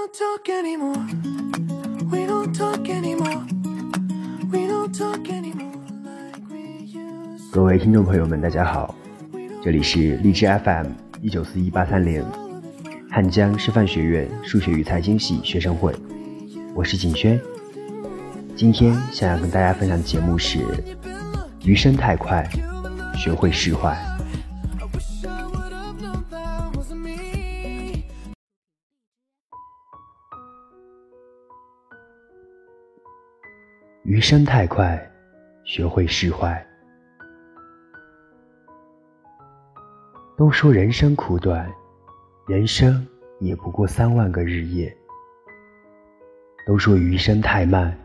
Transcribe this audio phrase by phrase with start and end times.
[0.00, 1.06] don't talk anymore.
[2.10, 3.44] We don't talk anymore.
[4.50, 8.94] We don't talk anymore like we used 各位听众朋友们，大家好，
[9.62, 10.86] 这里是荔枝 FM
[11.20, 12.24] 一九四一八三零，
[13.10, 15.94] 汉江师范学院数学与财经系学生会，
[16.74, 17.38] 我是景轩。
[18.56, 20.60] 今天想要跟大家分享的节目是：
[21.62, 22.48] 余生太快，
[23.18, 23.94] 学会释怀。
[34.20, 35.02] 余生太快，
[35.64, 36.62] 学会释怀。
[40.36, 41.66] 都说人生苦短，
[42.46, 44.94] 人生也不过三万个日夜。
[46.66, 47.96] 都说余生太慢，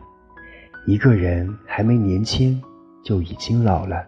[0.86, 2.58] 一个人还没年轻
[3.04, 4.02] 就已经老了。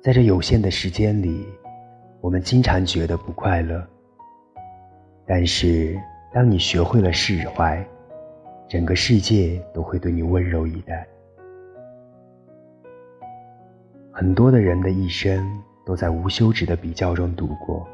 [0.00, 1.44] 在这有限的时间里，
[2.20, 3.84] 我们经常觉得不快乐。
[5.26, 6.00] 但是，
[6.32, 7.84] 当你学会了释怀，
[8.68, 11.06] 整个世界都会对你温柔以待。
[14.12, 15.46] 很多的人的一生
[15.84, 17.86] 都在无休止的比较中度过。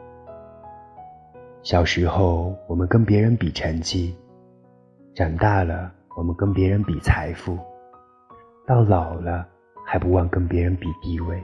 [1.63, 4.15] 小时候，我们跟别人比成绩；
[5.15, 7.57] 长大了，我们跟别人比财富；
[8.67, 9.47] 到老了，
[9.85, 11.43] 还不忘跟别人比地位。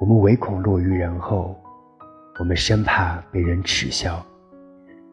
[0.00, 1.54] 我们唯恐落于人后，
[2.38, 4.24] 我们生怕被人耻笑，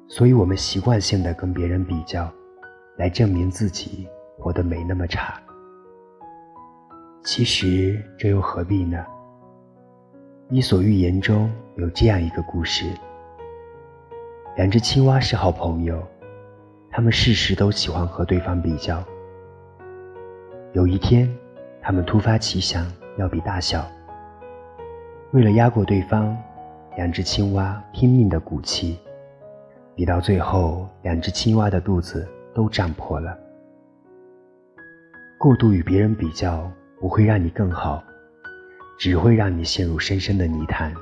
[0.07, 2.31] 所以我们习惯性的跟别人比较。
[2.99, 4.05] 来证明自己
[4.37, 5.41] 活得没那么差。
[7.23, 9.05] 其实这又何必呢？
[10.53, 12.91] 《伊索寓言》中有这样一个故事：
[14.57, 16.05] 两只青蛙是好朋友，
[16.91, 19.01] 它们事事都喜欢和对方比较。
[20.73, 21.33] 有一天，
[21.81, 22.85] 它们突发奇想
[23.17, 23.89] 要比大小。
[25.31, 26.35] 为了压过对方，
[26.97, 28.99] 两只青蛙拼命地鼓气，
[29.95, 32.27] 比到最后，两只青蛙的肚子。
[32.53, 33.37] 都胀破了。
[35.37, 38.03] 过度与别人比较不会让你更好，
[38.97, 40.93] 只会让你陷入深深的泥潭。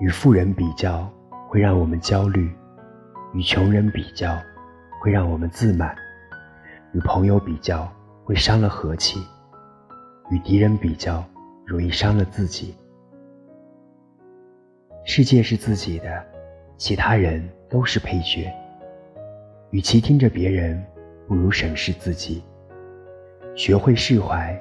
[0.00, 1.10] 与富人比较
[1.48, 2.50] 会让我们焦虑，
[3.32, 4.36] 与穷人比较
[5.00, 5.94] 会让我们自满，
[6.92, 7.92] 与朋友比较
[8.24, 9.20] 会伤了和气，
[10.30, 11.24] 与敌人比较
[11.64, 12.74] 容易伤了自己。
[15.04, 16.24] 世界是自己的，
[16.76, 18.52] 其他人都是配角。
[19.74, 20.80] 与其听着别人，
[21.26, 22.44] 不如审视自己，
[23.56, 24.56] 学会释怀，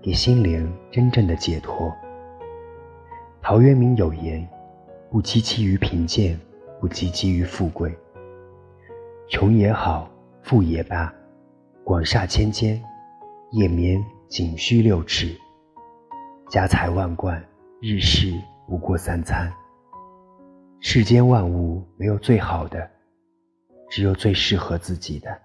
[0.00, 1.94] 给心灵真正的解脱。
[3.42, 4.48] 陶渊明有言
[5.12, 6.34] ：“不戚戚于贫贱，
[6.80, 7.94] 不汲汲于富贵。
[9.28, 10.08] 穷也好，
[10.40, 11.12] 富也罢，
[11.84, 12.82] 广厦千间，
[13.50, 15.28] 夜眠仅需六尺。
[16.48, 17.38] 家财万贯，
[17.82, 18.32] 日食
[18.66, 19.52] 不过三餐。
[20.80, 22.92] 世间万物没有最好的。”
[23.88, 25.38] 只有最适合自己的。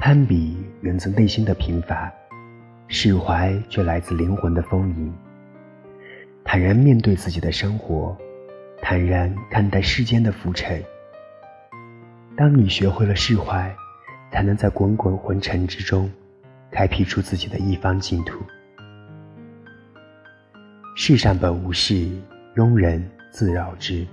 [0.00, 2.12] 攀比源自内心的贫乏，
[2.88, 5.14] 释怀却来自灵魂的丰盈。
[6.44, 8.16] 坦然面对自己的生活，
[8.82, 10.82] 坦然看待世间的浮沉。
[12.36, 13.74] 当你学会了释怀，
[14.30, 16.10] 才能在滚滚红尘之中，
[16.70, 18.44] 开辟出自己的一方净土。
[20.96, 21.94] 世上本无事，
[22.56, 24.06] 庸人自扰之。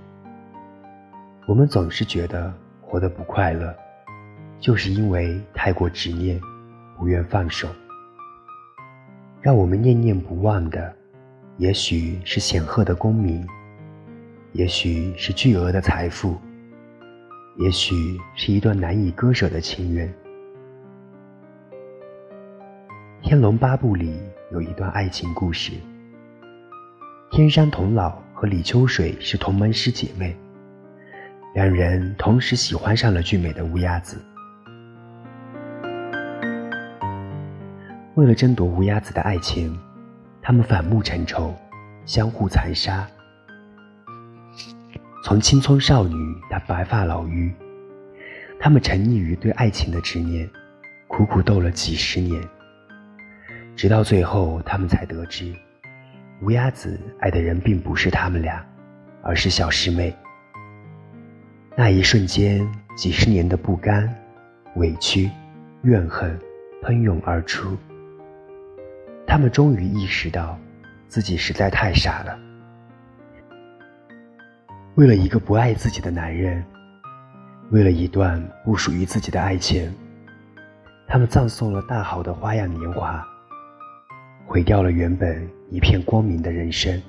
[1.44, 3.74] 我们总是觉得活得不快乐，
[4.60, 6.40] 就是因为太过执念，
[6.96, 7.68] 不愿放手。
[9.40, 10.94] 让我们念念不忘的，
[11.58, 13.44] 也许是显赫的功名，
[14.52, 16.38] 也许是巨额的财富，
[17.58, 20.08] 也许是一段难以割舍的情缘。
[23.24, 24.16] 《天龙八部》里
[24.52, 25.72] 有一段爱情故事：
[27.32, 30.36] 天山童姥和李秋水是同门师姐妹。
[31.54, 34.18] 两人同时喜欢上了俊美的乌鸦子。
[38.14, 39.78] 为了争夺乌鸦子的爱情，
[40.40, 41.54] 他们反目成仇，
[42.06, 43.06] 相互残杀。
[45.24, 46.16] 从青葱少女
[46.50, 47.52] 到白发老妪，
[48.58, 50.48] 他们沉溺于对爱情的执念，
[51.06, 52.42] 苦苦斗了几十年。
[53.76, 55.54] 直到最后，他们才得知，
[56.40, 58.64] 乌鸦子爱的人并不是他们俩，
[59.22, 60.14] 而是小师妹。
[61.74, 64.06] 那一瞬间，几十年的不甘、
[64.76, 65.30] 委屈、
[65.82, 66.38] 怨恨
[66.82, 67.76] 喷涌而出。
[69.26, 70.58] 他们终于意识到，
[71.08, 72.38] 自己实在太傻了。
[74.96, 76.62] 为了一个不爱自己的男人，
[77.70, 79.90] 为了一段不属于自己的爱情，
[81.08, 83.26] 他们葬送了大好的花样年华，
[84.44, 87.00] 毁掉了原本一片光明的人生。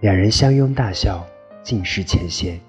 [0.00, 1.24] 两人相拥大笑，
[1.66, 2.60] 尽释前嫌。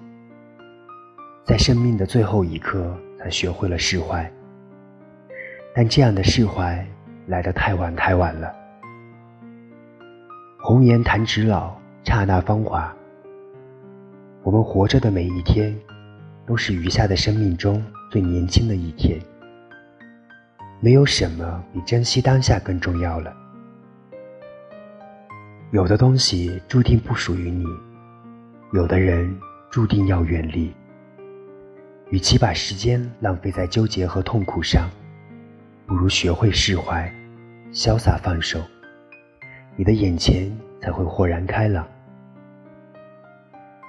[1.44, 4.28] 在生命的最后一刻，才学会了释怀。
[5.72, 6.84] 但这样的释怀
[7.28, 8.52] 来得太晚太晚了。
[10.58, 12.92] 红颜弹指老，刹那芳华。
[14.42, 15.72] 我们活着的每一天，
[16.44, 17.80] 都是余下的生命中
[18.10, 19.16] 最年轻的一天。
[20.80, 23.32] 没有什么比珍惜当下更重要了。
[25.70, 27.64] 有的东西注定不属于你，
[28.72, 29.34] 有的人
[29.70, 30.70] 注定要远离。
[32.10, 34.90] 与其把时间浪费在纠结和痛苦上，
[35.86, 37.10] 不如学会释怀，
[37.72, 38.60] 潇洒放手，
[39.74, 41.86] 你的眼前才会豁然开朗。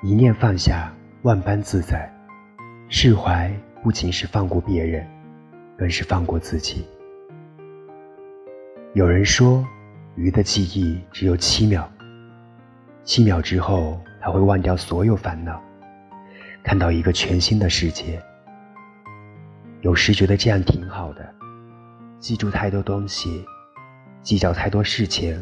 [0.02, 0.94] 一念放下，
[1.24, 2.10] 万般自在。
[2.88, 3.54] 释怀
[3.84, 5.06] 不仅是放过别人，
[5.78, 6.88] 更是放过自己。
[8.94, 9.66] 有人说，
[10.16, 11.90] 鱼的记忆只有七秒，
[13.04, 15.62] 七秒之后，他会忘掉所有烦恼。
[16.64, 18.22] 看到一个全新的世界，
[19.82, 21.28] 有时觉得这样挺好的。
[22.20, 23.46] 记住太多东西，
[24.22, 25.42] 计较太多事情，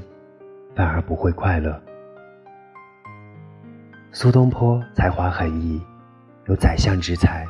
[0.75, 1.81] 反而不会快乐。
[4.11, 5.81] 苏东坡才华横溢，
[6.45, 7.45] 有宰相之才，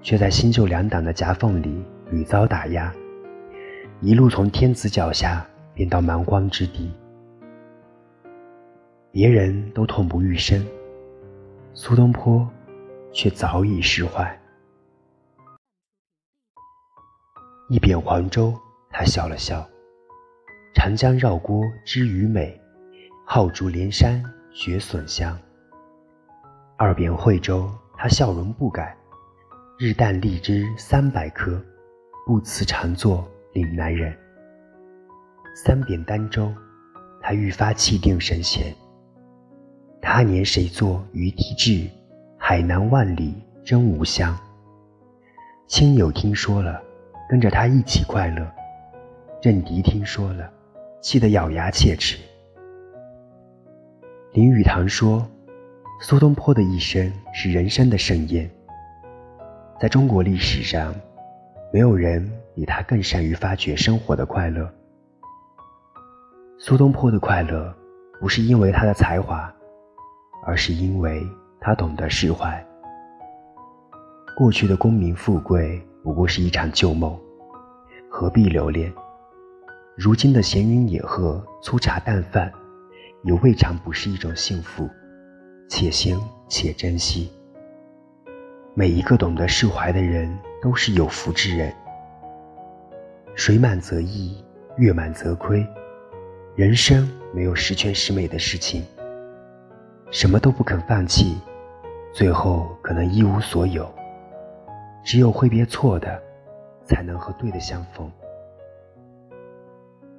[0.00, 2.92] 却在新旧两党的夹缝里屡遭打压，
[4.00, 5.44] 一路从天子脚下
[5.74, 6.94] 变到蛮荒之地。
[9.14, 10.60] 别人都痛不欲生。
[11.72, 12.50] 苏东坡
[13.12, 14.36] 却早已释怀。
[17.68, 18.52] 一贬黄州，
[18.90, 19.64] 他笑了笑。
[20.74, 22.60] 长江绕郭知鱼美，
[23.24, 24.20] 好竹连山
[24.52, 25.38] 觉笋香。
[26.76, 28.96] 二贬惠州，他笑容不改。
[29.78, 31.64] 日啖荔枝三百颗，
[32.26, 34.12] 不辞长作岭南人。
[35.54, 36.52] 三贬儋州，
[37.22, 38.74] 他愈发气定神闲。
[40.04, 41.88] 他年谁作鱼啼志？
[42.36, 43.34] 海南万里
[43.64, 44.38] 真无香。
[45.66, 46.78] 亲友听说了，
[47.26, 48.44] 跟着他一起快乐；
[49.40, 50.48] 政敌听说了，
[51.00, 52.18] 气得咬牙切齿。
[54.34, 55.26] 林语堂说
[56.02, 58.48] ：“苏东坡的一生是人生的盛宴。
[59.80, 60.94] 在中国历史上，
[61.72, 64.70] 没有人比他更善于发掘生活的快乐。
[66.58, 67.74] 苏东坡的快乐，
[68.20, 69.50] 不是因为他的才华。”
[70.46, 71.26] 而是因为
[71.60, 72.64] 他懂得释怀。
[74.36, 77.18] 过去的功名富贵不过是一场旧梦，
[78.10, 78.92] 何必留恋？
[79.96, 82.52] 如今的闲云野鹤、粗茶淡饭，
[83.22, 84.88] 也未尝不是一种幸福。
[85.68, 87.32] 且行且珍惜。
[88.74, 91.72] 每一个懂得释怀的人，都是有福之人。
[93.34, 94.44] 水满则溢，
[94.76, 95.66] 月满则亏。
[96.54, 98.84] 人生没有十全十美的事情。
[100.14, 101.36] 什么都不肯放弃，
[102.12, 103.92] 最后可能一无所有。
[105.02, 106.22] 只有挥别错的，
[106.84, 108.08] 才能和对的相逢。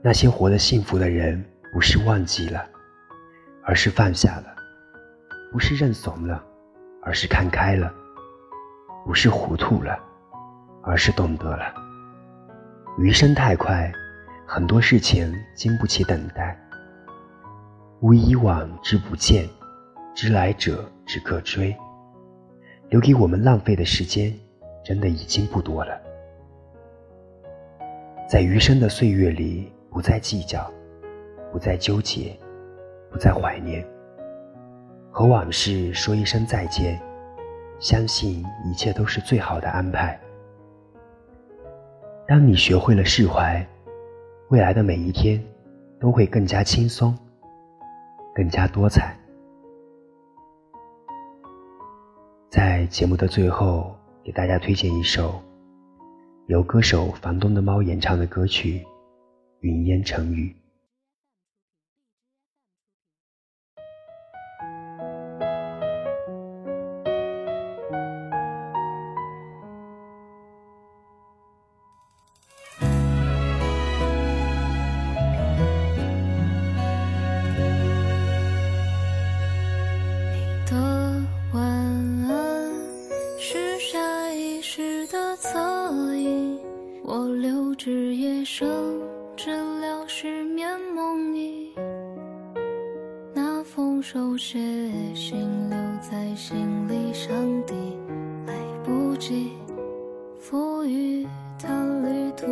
[0.01, 2.67] 那些活得幸福的人，不是忘记了，
[3.63, 4.53] 而是放下了；
[5.53, 6.43] 不是认怂了，
[7.01, 7.89] 而是看开了；
[9.05, 9.97] 不是糊涂了，
[10.83, 11.73] 而是懂得了。
[12.97, 13.89] 余生太快，
[14.45, 16.59] 很多事情经不起等待。
[18.01, 19.47] 无以往之不见。
[20.15, 21.75] 知来者只可追，
[22.87, 24.33] 留给我们浪费的时间，
[24.81, 26.01] 真的已经不多了。
[28.25, 30.71] 在余生的岁月里，不再计较，
[31.51, 32.33] 不再纠结，
[33.11, 33.85] 不再怀念，
[35.11, 36.97] 和往事说一声再见，
[37.77, 40.17] 相信一切都是最好的安排。
[42.25, 43.67] 当你学会了释怀，
[44.47, 45.43] 未来的每一天
[45.99, 47.13] 都会更加轻松，
[48.33, 49.13] 更加多彩。
[52.55, 53.93] 在节目的最后，
[54.23, 55.43] 给大家推荐一首
[56.47, 58.79] 由歌手房东的猫演唱的歌曲
[59.59, 60.55] 《云烟成雨》。
[90.93, 91.73] 梦里，
[93.33, 94.59] 那封手写
[95.13, 95.37] 信
[95.69, 97.33] 留在行李箱
[97.65, 97.73] 底，
[98.45, 99.51] 来不及
[100.39, 101.25] 赋予
[101.57, 101.69] 它
[102.03, 102.45] 旅途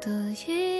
[0.00, 0.10] 的
[0.46, 0.77] 意义。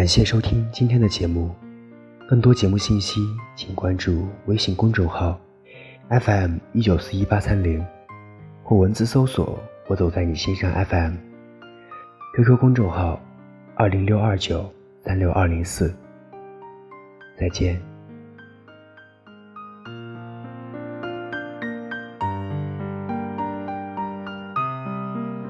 [0.00, 1.54] 感谢收听今天的节目，
[2.26, 3.20] 更多节目信息
[3.54, 5.38] 请关注微信公众号
[6.08, 7.84] FM 一九四一八三零，
[8.62, 13.20] 或文字搜索“我走在你心上 FM”，QQ 公众号
[13.74, 14.72] 二零六二九
[15.04, 15.94] 三六二零四。
[17.38, 17.89] 再见。